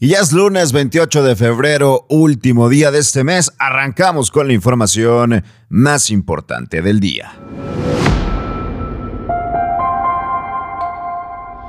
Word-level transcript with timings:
Y 0.00 0.10
ya 0.10 0.20
es 0.20 0.30
lunes 0.30 0.70
28 0.70 1.24
de 1.24 1.34
febrero, 1.34 2.06
último 2.08 2.68
día 2.68 2.92
de 2.92 3.00
este 3.00 3.24
mes. 3.24 3.52
Arrancamos 3.58 4.30
con 4.30 4.46
la 4.46 4.52
información 4.52 5.42
más 5.70 6.10
importante 6.10 6.82
del 6.82 7.00
día. 7.00 7.32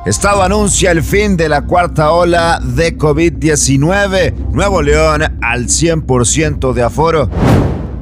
Estado 0.05 0.43
anuncia 0.43 0.91
el 0.91 1.01
fin 1.01 1.37
de 1.37 1.49
la 1.49 1.63
cuarta 1.63 2.11
ola 2.11 2.61
de 2.63 2.95
COVID-19. 2.95 4.35
Nuevo 4.51 4.83
León 4.83 5.23
al 5.41 5.65
100% 5.65 6.73
de 6.73 6.83
aforo. 6.83 7.31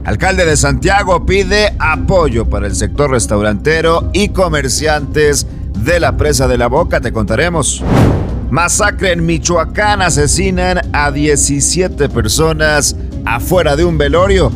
Alcalde 0.04 0.46
de 0.46 0.58
Santiago 0.58 1.26
pide 1.26 1.74
apoyo 1.80 2.50
para 2.50 2.68
el 2.68 2.76
sector 2.76 3.12
restaurantero 3.12 4.10
y 4.12 4.28
comerciantes 4.30 5.48
de 5.86 6.02
la 6.02 6.18
presa 6.18 6.50
de 6.50 6.58
la 6.58 6.68
Boca. 6.68 7.00
Te 7.00 7.14
contaremos. 7.14 7.82
Masacre 8.50 9.12
en 9.12 9.26
Michoacán. 9.26 10.02
Asesinan 10.02 10.82
a 10.94 11.12
17 11.12 12.10
personas 12.10 12.96
afuera 13.26 13.76
de 13.76 13.86
un 13.86 13.98
velorio. 13.98 14.52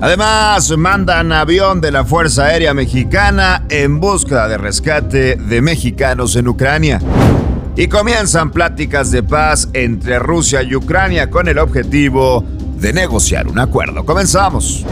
Además, 0.00 0.74
mandan 0.78 1.30
avión 1.30 1.80
de 1.82 1.92
la 1.92 2.04
Fuerza 2.04 2.46
Aérea 2.46 2.72
Mexicana 2.72 3.66
en 3.68 4.00
búsqueda 4.00 4.48
de 4.48 4.56
rescate 4.56 5.36
de 5.36 5.60
mexicanos 5.60 6.36
en 6.36 6.48
Ucrania. 6.48 7.00
Y 7.76 7.88
comienzan 7.88 8.50
pláticas 8.50 9.10
de 9.10 9.22
paz 9.22 9.68
entre 9.74 10.18
Rusia 10.18 10.62
y 10.62 10.74
Ucrania 10.74 11.30
con 11.30 11.48
el 11.48 11.58
objetivo 11.58 12.44
de 12.78 12.92
negociar 12.94 13.46
un 13.46 13.58
acuerdo. 13.58 14.06
Comenzamos. 14.06 14.86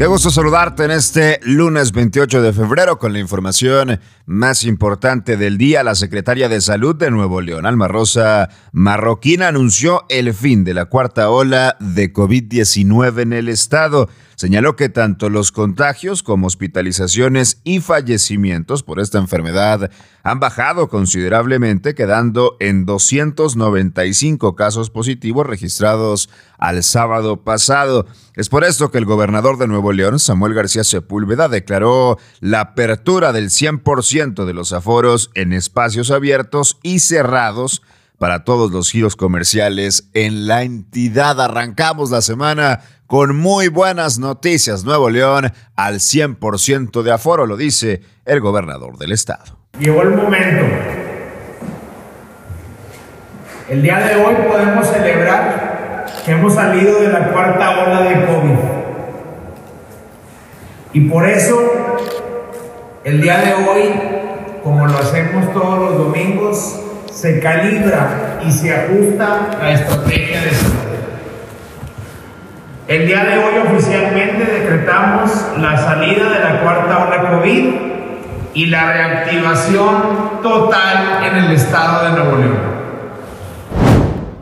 Qué 0.00 0.06
gusto 0.06 0.30
saludarte 0.30 0.84
en 0.84 0.92
este 0.92 1.40
lunes 1.42 1.92
28 1.92 2.40
de 2.40 2.54
febrero 2.54 2.98
con 2.98 3.12
la 3.12 3.18
información 3.18 4.00
más 4.24 4.64
importante 4.64 5.36
del 5.36 5.58
día. 5.58 5.82
La 5.82 5.94
secretaria 5.94 6.48
de 6.48 6.62
Salud 6.62 6.96
de 6.96 7.10
Nuevo 7.10 7.42
León, 7.42 7.66
Alma 7.66 7.86
Rosa 7.86 8.48
Marroquín, 8.72 9.42
anunció 9.42 10.06
el 10.08 10.32
fin 10.32 10.64
de 10.64 10.72
la 10.72 10.86
cuarta 10.86 11.28
ola 11.28 11.76
de 11.80 12.14
COVID-19 12.14 13.20
en 13.20 13.34
el 13.34 13.50
estado. 13.50 14.08
Señaló 14.40 14.74
que 14.74 14.88
tanto 14.88 15.28
los 15.28 15.52
contagios 15.52 16.22
como 16.22 16.46
hospitalizaciones 16.46 17.60
y 17.62 17.80
fallecimientos 17.80 18.82
por 18.82 18.98
esta 18.98 19.18
enfermedad 19.18 19.90
han 20.22 20.40
bajado 20.40 20.88
considerablemente, 20.88 21.94
quedando 21.94 22.56
en 22.58 22.86
295 22.86 24.56
casos 24.56 24.88
positivos 24.88 25.46
registrados 25.46 26.30
al 26.56 26.82
sábado 26.82 27.44
pasado. 27.44 28.06
Es 28.34 28.48
por 28.48 28.64
esto 28.64 28.90
que 28.90 28.96
el 28.96 29.04
gobernador 29.04 29.58
de 29.58 29.68
Nuevo 29.68 29.92
León, 29.92 30.18
Samuel 30.18 30.54
García 30.54 30.84
Sepúlveda, 30.84 31.50
declaró 31.50 32.16
la 32.40 32.60
apertura 32.60 33.34
del 33.34 33.50
100% 33.50 34.46
de 34.46 34.54
los 34.54 34.72
aforos 34.72 35.30
en 35.34 35.52
espacios 35.52 36.10
abiertos 36.10 36.78
y 36.82 37.00
cerrados 37.00 37.82
para 38.20 38.44
todos 38.44 38.70
los 38.70 38.90
giros 38.90 39.16
comerciales 39.16 40.10
en 40.12 40.46
la 40.46 40.62
entidad. 40.62 41.40
Arrancamos 41.40 42.10
la 42.10 42.20
semana 42.20 42.80
con 43.06 43.34
muy 43.34 43.68
buenas 43.68 44.18
noticias. 44.18 44.84
Nuevo 44.84 45.08
León 45.08 45.50
al 45.74 46.00
100% 46.00 47.00
de 47.00 47.12
aforo, 47.12 47.46
lo 47.46 47.56
dice 47.56 48.02
el 48.26 48.40
gobernador 48.40 48.98
del 48.98 49.12
estado. 49.12 49.56
Llegó 49.78 50.02
el 50.02 50.10
momento. 50.10 50.66
El 53.70 53.80
día 53.80 54.00
de 54.00 54.16
hoy 54.16 54.34
podemos 54.46 54.86
celebrar 54.86 56.04
que 56.22 56.32
hemos 56.32 56.52
salido 56.52 57.00
de 57.00 57.08
la 57.08 57.32
cuarta 57.32 57.70
ola 57.70 58.02
de 58.02 58.26
COVID. 58.26 58.58
Y 60.92 61.00
por 61.08 61.26
eso, 61.26 61.58
el 63.02 63.22
día 63.22 63.38
de 63.38 63.54
hoy, 63.54 63.94
como 64.62 64.86
lo 64.86 64.98
hacemos 64.98 65.54
todos 65.54 65.78
los 65.78 65.96
domingos, 65.96 66.80
se 67.20 67.38
calibra 67.38 68.38
y 68.46 68.50
se 68.50 68.74
ajusta 68.74 69.50
la 69.60 69.72
estrategia 69.72 70.40
de 70.40 70.50
salud. 70.52 70.74
El 72.88 73.06
día 73.06 73.24
de 73.24 73.36
hoy 73.36 73.58
oficialmente 73.68 74.42
decretamos 74.42 75.30
la 75.58 75.76
salida 75.76 76.30
de 76.30 76.40
la 76.40 76.60
cuarta 76.62 77.06
ola 77.06 77.30
COVID 77.30 77.74
y 78.54 78.66
la 78.66 78.92
reactivación 78.92 80.40
total 80.42 81.22
en 81.24 81.44
el 81.44 81.52
estado 81.52 82.06
de 82.06 82.10
Nuevo 82.12 82.36
León. 82.38 82.69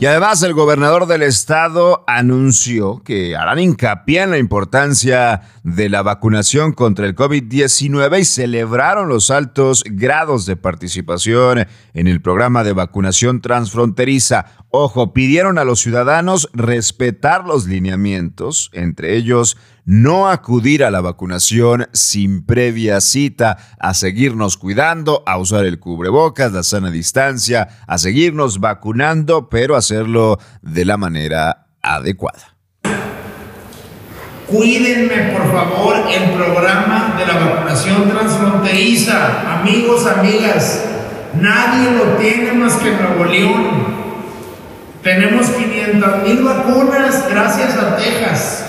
Y 0.01 0.07
además 0.07 0.41
el 0.45 0.55
gobernador 0.55 1.09
del 1.09 1.25
estado 1.25 2.05
anunció 2.07 3.03
que 3.03 3.35
harán 3.35 3.59
hincapié 3.59 4.23
en 4.23 4.31
la 4.31 4.39
importancia 4.39 5.41
de 5.65 5.89
la 5.89 6.03
vacunación 6.03 6.73
contra 6.73 7.05
el 7.05 7.17
COVID-19 7.17 8.21
y 8.21 8.25
celebraron 8.25 9.09
los 9.09 9.33
altos 9.33 9.83
grados 9.85 10.47
de 10.47 10.55
participación 10.55 11.67
en 11.95 12.07
el 12.07 12.23
programa 12.23 12.63
de 12.63 12.75
vacunación 12.75 13.41
transfronteriza. 13.41 14.47
Ojo, 14.71 15.15
pidieron 15.15 15.57
a 15.57 15.65
los 15.65 15.81
ciudadanos 15.81 16.51
respetar 16.53 17.47
los 17.47 17.67
lineamientos, 17.67 18.71
entre 18.75 19.17
ellos 19.17 19.57
no 19.87 20.29
acudir 20.29 20.85
a 20.85 20.91
la 20.91 21.01
vacunación 21.01 21.89
sin 21.95 22.45
previa 22.45 23.01
cita, 23.01 23.57
a 23.81 23.95
seguirnos 23.95 24.59
cuidando, 24.59 25.23
a 25.25 25.39
usar 25.39 25.65
el 25.65 25.79
cubrebocas, 25.79 26.53
la 26.53 26.63
sana 26.63 26.91
distancia, 26.91 27.69
a 27.87 27.97
seguirnos 27.97 28.61
vacunando, 28.61 29.49
pero 29.49 29.75
hacerlo 29.75 30.39
de 30.61 30.85
la 30.85 30.99
manera 30.99 31.69
adecuada. 31.81 32.59
Cuídenme, 34.49 35.33
por 35.33 35.51
favor, 35.51 35.97
el 36.11 36.31
programa 36.33 37.15
de 37.19 37.27
la 37.27 37.39
vacunación 37.39 38.11
transfronteriza. 38.11 39.61
Amigos, 39.61 40.07
amigas, 40.07 40.85
nadie 41.41 41.91
lo 41.91 42.17
tiene 42.19 42.53
más 42.53 42.77
que 42.77 42.91
Nuevo 42.91 43.25
León. 43.25 44.08
Tenemos 45.03 45.47
500 45.47 46.23
mil 46.25 46.43
vacunas 46.43 47.25
gracias 47.31 47.77
a 47.77 47.97
Texas. 47.97 48.65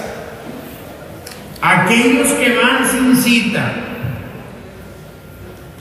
Aquellos 1.61 2.27
que 2.33 2.55
van 2.55 2.87
sin 2.89 3.17
cita 3.17 3.73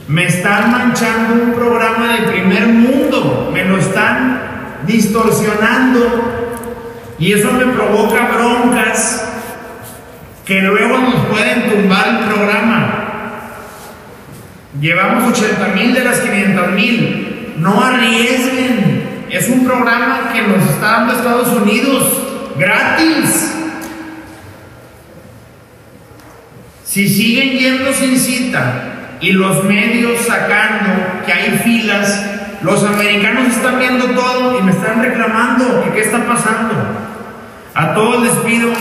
me 0.07 0.25
están 0.25 0.71
manchando 0.71 1.35
un 1.35 1.53
programa 1.53 2.15
de 2.15 2.31
primer 2.31 2.67
mundo, 2.67 3.51
me 3.53 3.63
lo 3.63 3.77
están 3.77 4.41
distorsionando 4.87 6.39
y 7.19 7.33
eso 7.33 7.51
me 7.53 7.65
provoca 7.65 8.31
broncas 8.35 9.25
que 10.45 10.61
luego 10.61 10.97
nos 10.97 11.27
pueden 11.27 11.69
tumbar 11.69 12.07
el 12.07 12.17
programa. 12.27 12.99
Llevamos 14.81 15.37
80 15.37 15.67
mil 15.75 15.93
de 15.93 16.03
las 16.03 16.19
500 16.21 16.71
mil. 16.71 17.53
No 17.57 17.83
arriesguen. 17.83 18.98
Es 19.29 19.47
un 19.47 19.63
programa 19.63 20.31
que 20.33 20.41
nos 20.41 20.67
está 20.67 20.91
dando 20.91 21.13
Estados 21.13 21.47
Unidos 21.49 22.03
gratis. 22.57 23.55
Si 26.83 27.07
siguen 27.07 27.51
yendo 27.51 27.93
sin 27.93 28.19
cita 28.19 29.17
y 29.21 29.33
los 29.33 29.63
medios 29.65 30.21
sacando 30.21 31.23
que 31.25 31.31
hay 31.31 31.61
filas, 31.63 32.25
los 32.63 32.83
americanos 32.83 33.55
están 33.55 33.77
viendo 33.77 34.05
todo 34.07 34.57
y 34.57 34.63
me 34.63 34.71
están 34.71 35.03
reclamando 35.03 35.83
que 35.83 35.91
qué 35.91 36.01
está 36.01 36.25
pasando. 36.25 36.73
A 37.75 37.93
todos 37.93 38.23
les 38.23 38.33
pido, 38.39 38.71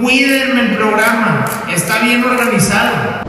cuídenme 0.00 0.62
el 0.62 0.76
programa, 0.76 1.44
está 1.72 2.00
bien 2.00 2.24
organizado. 2.24 3.21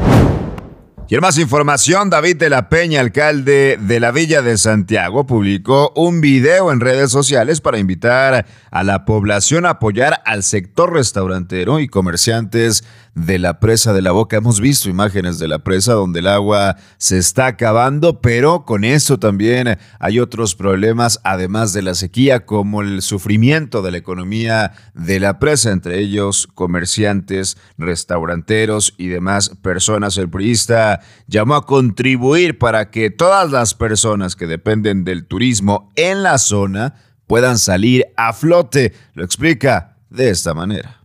Y 1.14 1.18
más 1.20 1.38
información, 1.38 2.10
David 2.10 2.38
de 2.38 2.50
la 2.50 2.70
Peña, 2.70 3.00
alcalde 3.00 3.78
de 3.80 4.00
la 4.00 4.10
Villa 4.10 4.42
de 4.42 4.58
Santiago, 4.58 5.28
publicó 5.28 5.94
un 5.96 6.22
video 6.22 6.72
en 6.72 6.80
redes 6.80 7.12
sociales 7.12 7.62
para 7.62 7.78
invitar 7.78 8.48
a 8.72 8.84
la 8.84 9.06
población 9.06 9.68
a 9.68 9.70
apoyar 9.70 10.24
al 10.26 10.42
sector 10.42 10.92
restaurantero 10.92 11.80
y 11.80 11.88
comerciantes 11.88 12.84
de 13.14 13.38
la 13.38 13.60
presa 13.60 13.94
de 13.94 14.02
la 14.02 14.12
boca. 14.12 14.38
Hemos 14.38 14.60
visto 14.60 14.90
imágenes 14.90 15.38
de 15.38 15.48
la 15.48 15.60
presa 15.60 15.94
donde 15.94 16.22
el 16.22 16.28
agua 16.28 16.78
se 16.98 17.20
está 17.20 17.46
acabando, 17.46 18.20
pero 18.20 18.66
con 18.66 18.84
eso 18.84 19.20
también 19.20 19.78
hay 20.00 20.20
otros 20.20 20.56
problemas, 20.56 21.20
además 21.24 21.74
de 21.74 21.84
la 21.84 21.94
sequía, 21.94 22.48
como 22.48 22.82
el 22.82 23.04
sufrimiento 23.04 23.84
de 23.84 23.92
la 23.92 23.98
economía 24.00 24.72
de 24.96 25.20
la 25.20 25.38
presa, 25.38 25.70
entre 25.70 26.00
ellos 26.00 26.48
comerciantes, 26.56 27.58
restauranteros 27.78 28.96
y 28.98 29.10
demás 29.10 29.50
personas. 29.62 30.18
El 30.18 30.30
priista 30.30 31.02
llamó 31.28 31.56
a 31.56 31.66
contribuir 31.66 32.58
para 32.58 32.92
que 32.92 33.10
todas 33.10 33.52
las 33.52 33.74
personas 33.74 34.36
que 34.36 34.48
dependen 34.48 35.04
del 35.04 35.26
turismo 35.26 35.92
en 35.96 36.24
la 36.24 36.38
zona 36.38 36.96
puedan 37.28 37.58
salir 37.58 38.08
a 38.16 38.34
flote. 38.34 38.94
Lo 39.14 39.24
explica 39.24 39.98
de 40.10 40.30
esta 40.30 40.54
manera. 40.54 41.02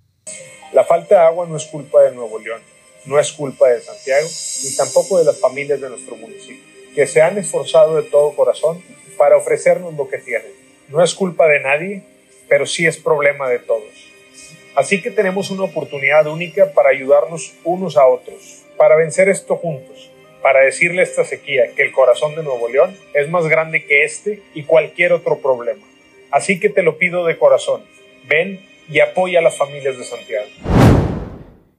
La 0.73 0.85
falta 0.85 1.15
de 1.15 1.21
agua 1.23 1.47
no 1.49 1.57
es 1.57 1.65
culpa 1.65 2.03
de 2.03 2.15
Nuevo 2.15 2.39
León, 2.39 2.61
no 3.07 3.19
es 3.19 3.33
culpa 3.33 3.69
de 3.69 3.81
Santiago, 3.81 4.29
ni 4.65 4.77
tampoco 4.77 5.19
de 5.19 5.25
las 5.25 5.41
familias 5.41 5.81
de 5.81 5.89
nuestro 5.89 6.17
municipio, 6.17 6.63
que 6.95 7.07
se 7.07 7.23
han 7.23 7.39
esforzado 7.39 7.97
de 7.97 8.03
todo 8.03 8.37
corazón 8.37 8.83
para 9.17 9.37
ofrecernos 9.37 9.95
lo 9.95 10.09
que 10.09 10.19
tienen. 10.19 10.53
No 10.89 11.03
es 11.03 11.15
culpa 11.15 11.47
de 11.47 11.61
nadie, 11.61 12.05
pero 12.49 12.67
sí 12.67 12.87
es 12.87 12.97
problema 12.97 13.49
de 13.49 13.59
todos. 13.59 14.09
Así 14.79 15.03
que 15.03 15.11
tenemos 15.11 15.51
una 15.51 15.65
oportunidad 15.65 16.29
única 16.29 16.73
para 16.73 16.91
ayudarnos 16.91 17.53
unos 17.65 17.97
a 17.97 18.07
otros, 18.07 18.63
para 18.77 18.95
vencer 18.95 19.29
esto 19.29 19.57
juntos, 19.57 20.09
para 20.41 20.61
decirle 20.61 21.01
a 21.01 21.03
esta 21.03 21.25
sequía 21.25 21.73
que 21.75 21.83
el 21.83 21.91
corazón 21.91 22.37
de 22.37 22.45
Nuevo 22.45 22.69
León 22.69 22.97
es 23.13 23.29
más 23.29 23.49
grande 23.49 23.85
que 23.85 24.05
este 24.05 24.41
y 24.55 24.63
cualquier 24.63 25.13
otro 25.13 25.41
problema. 25.41 25.85
Así 26.31 26.61
que 26.61 26.69
te 26.69 26.85
lo 26.85 26.97
pido 26.97 27.27
de 27.27 27.37
corazón, 27.39 27.83
ven 28.29 28.65
y 28.89 29.01
apoya 29.01 29.41
a 29.41 29.43
las 29.43 29.57
familias 29.57 29.99
de 29.99 30.05
Santiago. 30.05 30.47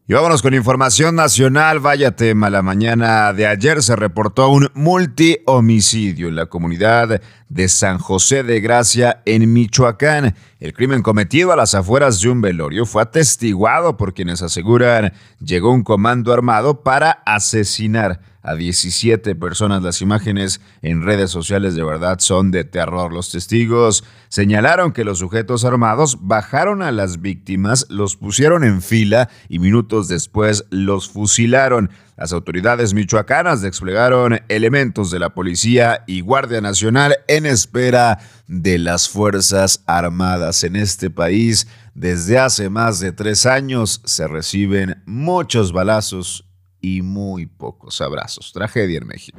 Y 0.10 0.14
vámonos 0.14 0.42
con 0.42 0.56
información 0.56 1.14
nacional. 1.14 1.80
Vaya 1.82 2.16
tema. 2.16 2.50
La 2.50 2.64
mañana 2.64 3.32
de 3.32 3.46
ayer 3.46 3.84
se 3.84 3.96
reportó 3.96 4.50
un 4.50 4.68
multihomicidio 4.74 6.30
en 6.30 6.36
la 6.36 6.48
comunidad 6.48 7.22
de 7.48 7.70
San 7.70 8.00
José 8.00 8.42
de 8.42 8.60
Gracia, 8.60 9.22
en 9.28 9.54
Michoacán. 9.54 10.34
El 10.60 10.74
crimen 10.74 11.04
cometido 11.04 11.52
a 11.52 11.56
las 11.56 11.76
afueras 11.76 12.20
de 12.22 12.30
un 12.30 12.42
velorio 12.42 12.88
fue 12.88 13.04
atestiguado 13.04 13.98
por 13.98 14.16
quienes 14.16 14.42
aseguran 14.42 15.14
llegó 15.40 15.72
un 15.72 15.84
comando 15.84 16.34
armado 16.34 16.82
para 16.82 17.12
asesinar 17.28 18.20
a 18.42 18.56
17 18.56 19.36
personas. 19.36 19.84
Las 19.84 20.02
imágenes 20.02 20.62
en 20.82 21.02
redes 21.02 21.32
sociales 21.32 21.76
de 21.76 21.84
verdad 21.84 22.20
son 22.20 22.52
de 22.52 22.64
terror. 22.64 23.14
Los 23.14 23.32
testigos 23.32 24.04
señalaron 24.30 24.92
que 24.92 25.04
los 25.04 25.20
sujetos 25.20 25.66
armados 25.66 26.18
bajaron 26.22 26.82
a 26.82 26.92
las 26.92 27.22
víctimas, 27.22 27.86
los 27.90 28.16
pusieron 28.16 28.64
en 28.64 28.82
fila 28.82 29.30
y 29.48 29.60
minutos 29.60 30.08
después 30.08 30.66
los 30.70 31.10
fusilaron. 31.10 31.90
Las 32.18 32.34
autoridades 32.34 32.94
michoacanas 32.94 33.62
desplegaron 33.62 34.42
elementos 34.50 35.10
de 35.10 35.20
la 35.20 35.30
policía 35.30 36.04
y 36.06 36.20
Guardia 36.20 36.60
Nacional 36.60 37.16
en 37.30 37.46
espera 37.46 38.20
de 38.46 38.78
las 38.78 39.08
Fuerzas 39.08 39.84
Armadas 39.86 40.66
en 40.66 40.76
este 40.76 41.10
país. 41.10 41.68
Desde 41.94 42.38
hace 42.38 42.70
más 42.70 43.00
de 43.00 43.14
tres 43.14 43.46
años 43.46 44.02
se 44.04 44.28
reciben 44.28 45.02
muchos 45.06 45.72
balazos 45.72 46.49
y 46.82 47.02
muy 47.02 47.46
pocos 47.46 48.02
abrazos. 48.02 48.52
Tragedia 48.54 49.00
en 49.00 49.08
México. 49.08 49.38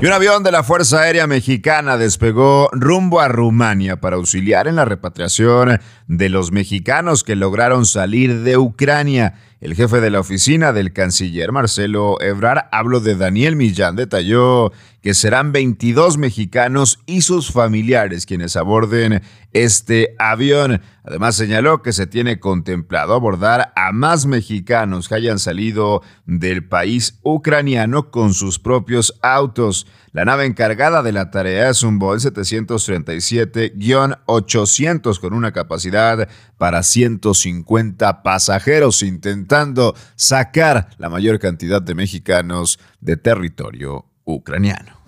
Y 0.00 0.06
un 0.06 0.12
avión 0.12 0.42
de 0.42 0.50
la 0.50 0.62
Fuerza 0.62 1.02
Aérea 1.02 1.26
Mexicana 1.26 1.98
despegó 1.98 2.70
rumbo 2.72 3.20
a 3.20 3.28
Rumania 3.28 4.00
para 4.00 4.16
auxiliar 4.16 4.66
en 4.66 4.76
la 4.76 4.86
repatriación 4.86 5.78
de 6.06 6.28
los 6.30 6.52
mexicanos 6.52 7.22
que 7.22 7.36
lograron 7.36 7.84
salir 7.84 8.40
de 8.40 8.56
Ucrania. 8.56 9.34
El 9.60 9.74
jefe 9.74 10.00
de 10.00 10.08
la 10.08 10.20
oficina 10.20 10.72
del 10.72 10.94
canciller 10.94 11.52
Marcelo 11.52 12.18
Ebrard, 12.22 12.68
hablo 12.72 13.00
de 13.00 13.14
Daniel 13.14 13.56
Millán, 13.56 13.94
detalló 13.94 14.72
que 15.02 15.12
serán 15.12 15.52
22 15.52 16.16
mexicanos 16.16 17.00
y 17.04 17.20
sus 17.20 17.52
familiares 17.52 18.24
quienes 18.24 18.56
aborden 18.56 19.20
este 19.52 20.14
avión. 20.18 20.80
Además 21.04 21.36
señaló 21.36 21.82
que 21.82 21.92
se 21.92 22.06
tiene 22.06 22.40
contemplado 22.40 23.12
abordar 23.14 23.74
a 23.76 23.92
más 23.92 24.24
mexicanos 24.24 25.08
que 25.08 25.16
hayan 25.16 25.38
salido 25.38 26.00
del 26.24 26.66
país 26.66 27.18
ucraniano 27.22 28.10
con 28.10 28.32
sus 28.32 28.58
propios 28.58 29.18
autos. 29.20 29.86
La 30.12 30.24
nave 30.24 30.46
encargada 30.46 31.02
de 31.02 31.12
la 31.12 31.30
tarea 31.30 31.68
es 31.70 31.82
un 31.82 31.98
Boeing 31.98 32.20
737-800 32.20 35.20
con 35.20 35.34
una 35.34 35.52
capacidad 35.52 36.30
para 36.60 36.82
150 36.82 38.22
pasajeros, 38.22 39.02
intentando 39.02 39.94
sacar 40.14 40.90
la 40.98 41.08
mayor 41.08 41.38
cantidad 41.38 41.80
de 41.80 41.94
mexicanos 41.94 42.78
de 43.00 43.16
territorio 43.16 44.04
ucraniano. 44.24 45.00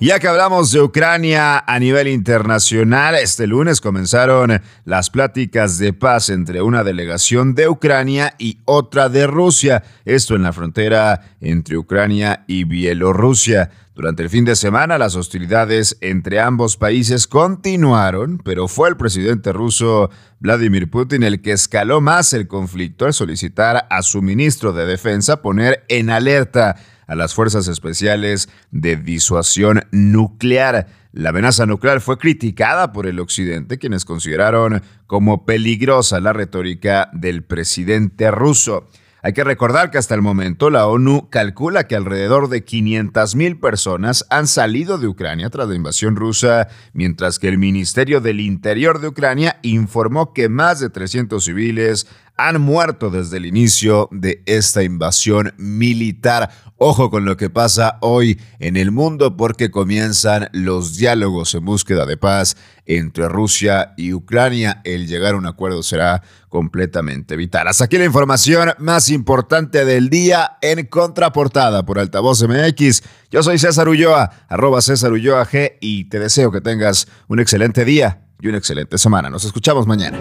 Ya 0.00 0.18
que 0.18 0.28
hablamos 0.28 0.70
de 0.70 0.82
Ucrania 0.82 1.64
a 1.66 1.78
nivel 1.78 2.08
internacional, 2.08 3.14
este 3.14 3.46
lunes 3.46 3.80
comenzaron 3.80 4.60
las 4.84 5.08
pláticas 5.08 5.78
de 5.78 5.94
paz 5.94 6.28
entre 6.28 6.60
una 6.60 6.84
delegación 6.84 7.54
de 7.54 7.66
Ucrania 7.66 8.34
y 8.38 8.58
otra 8.66 9.08
de 9.08 9.26
Rusia, 9.26 9.82
esto 10.04 10.36
en 10.36 10.42
la 10.42 10.52
frontera 10.52 11.36
entre 11.40 11.78
Ucrania 11.78 12.44
y 12.46 12.64
Bielorrusia. 12.64 13.70
Durante 14.00 14.22
el 14.22 14.30
fin 14.30 14.46
de 14.46 14.56
semana 14.56 14.96
las 14.96 15.14
hostilidades 15.14 15.98
entre 16.00 16.40
ambos 16.40 16.78
países 16.78 17.26
continuaron, 17.26 18.40
pero 18.42 18.66
fue 18.66 18.88
el 18.88 18.96
presidente 18.96 19.52
ruso 19.52 20.08
Vladimir 20.38 20.88
Putin 20.88 21.22
el 21.22 21.42
que 21.42 21.52
escaló 21.52 22.00
más 22.00 22.32
el 22.32 22.48
conflicto 22.48 23.04
al 23.04 23.12
solicitar 23.12 23.86
a 23.90 24.00
su 24.00 24.22
ministro 24.22 24.72
de 24.72 24.86
Defensa 24.86 25.42
poner 25.42 25.84
en 25.88 26.08
alerta 26.08 26.76
a 27.06 27.14
las 27.14 27.34
fuerzas 27.34 27.68
especiales 27.68 28.48
de 28.70 28.96
disuasión 28.96 29.82
nuclear. 29.90 30.86
La 31.12 31.28
amenaza 31.28 31.66
nuclear 31.66 32.00
fue 32.00 32.16
criticada 32.16 32.94
por 32.94 33.06
el 33.06 33.20
Occidente, 33.20 33.76
quienes 33.76 34.06
consideraron 34.06 34.80
como 35.06 35.44
peligrosa 35.44 36.20
la 36.20 36.32
retórica 36.32 37.10
del 37.12 37.42
presidente 37.42 38.30
ruso. 38.30 38.88
Hay 39.22 39.34
que 39.34 39.44
recordar 39.44 39.90
que 39.90 39.98
hasta 39.98 40.14
el 40.14 40.22
momento 40.22 40.70
la 40.70 40.86
ONU 40.86 41.28
calcula 41.28 41.86
que 41.86 41.94
alrededor 41.94 42.48
de 42.48 42.64
500.000 42.64 43.60
personas 43.60 44.24
han 44.30 44.46
salido 44.46 44.96
de 44.96 45.08
Ucrania 45.08 45.50
tras 45.50 45.68
la 45.68 45.74
invasión 45.74 46.16
rusa, 46.16 46.68
mientras 46.94 47.38
que 47.38 47.48
el 47.48 47.58
Ministerio 47.58 48.22
del 48.22 48.40
Interior 48.40 49.00
de 49.00 49.08
Ucrania 49.08 49.58
informó 49.62 50.32
que 50.32 50.48
más 50.48 50.80
de 50.80 50.88
300 50.88 51.44
civiles 51.44 52.06
han 52.38 52.62
muerto 52.62 53.10
desde 53.10 53.36
el 53.36 53.44
inicio 53.44 54.08
de 54.10 54.42
esta 54.46 54.82
invasión 54.82 55.52
militar. 55.58 56.50
Ojo 56.82 57.10
con 57.10 57.26
lo 57.26 57.36
que 57.36 57.50
pasa 57.50 57.98
hoy 58.00 58.40
en 58.58 58.78
el 58.78 58.90
mundo 58.90 59.36
porque 59.36 59.70
comienzan 59.70 60.48
los 60.54 60.96
diálogos 60.96 61.54
en 61.54 61.62
búsqueda 61.62 62.06
de 62.06 62.16
paz 62.16 62.56
entre 62.86 63.28
Rusia 63.28 63.92
y 63.98 64.14
Ucrania. 64.14 64.80
El 64.84 65.06
llegar 65.06 65.34
a 65.34 65.36
un 65.36 65.44
acuerdo 65.44 65.82
será 65.82 66.22
completamente 66.48 67.36
vital. 67.36 67.68
Hasta 67.68 67.84
aquí 67.84 67.98
la 67.98 68.06
información 68.06 68.72
más 68.78 69.10
importante 69.10 69.84
del 69.84 70.08
día 70.08 70.56
en 70.62 70.86
contraportada 70.86 71.84
por 71.84 71.98
Altavoz 71.98 72.48
MX. 72.48 73.02
Yo 73.30 73.42
soy 73.42 73.58
César 73.58 73.86
Ulloa, 73.86 74.30
arroba 74.48 74.80
César 74.80 75.12
Ulloa 75.12 75.44
G 75.44 75.74
y 75.82 76.04
te 76.04 76.18
deseo 76.18 76.50
que 76.50 76.62
tengas 76.62 77.08
un 77.28 77.40
excelente 77.40 77.84
día 77.84 78.22
y 78.40 78.48
una 78.48 78.56
excelente 78.56 78.96
semana. 78.96 79.28
Nos 79.28 79.44
escuchamos 79.44 79.86
mañana. 79.86 80.18